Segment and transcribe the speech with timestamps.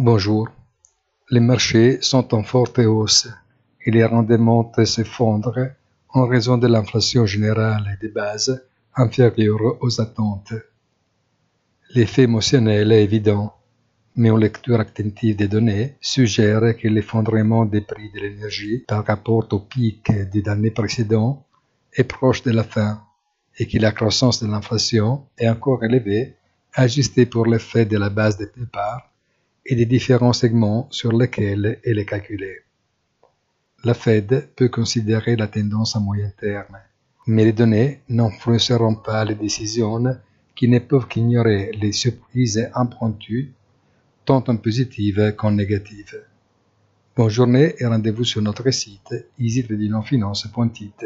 [0.00, 0.48] Bonjour.
[1.28, 3.26] Les marchés sont en forte hausse
[3.84, 5.70] et les rendements s'effondrent
[6.10, 8.64] en raison de l'inflation générale des bases
[8.94, 10.54] inférieures aux attentes.
[11.96, 13.52] L'effet émotionnel est évident,
[14.14, 19.48] mais une lecture attentive des données suggère que l'effondrement des prix de l'énergie par rapport
[19.50, 21.44] au pic des années précédentes
[21.92, 23.02] est proche de la fin
[23.58, 26.36] et que la croissance de l'inflation est encore élevée,
[26.72, 29.08] ajustée pour l'effet de la base de départ
[29.70, 32.60] et des différents segments sur lesquels elle est calculée.
[33.84, 36.78] La Fed peut considérer la tendance à moyen terme,
[37.26, 40.02] mais les données n'influenceront pas les décisions
[40.56, 43.52] qui ne peuvent qu'ignorer les surprises impromptues,
[44.24, 46.24] tant en positive qu'en négative.
[47.14, 51.04] Bonne journée et rendez-vous sur notre site easytradingfinance.it.